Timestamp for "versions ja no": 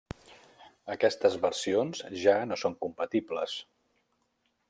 1.43-2.59